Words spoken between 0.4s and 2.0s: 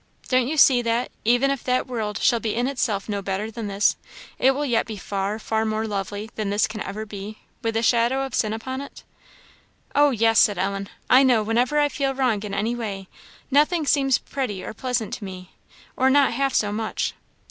you see that, even if that